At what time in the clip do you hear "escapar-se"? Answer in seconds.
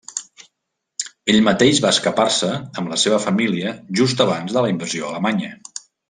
1.97-2.49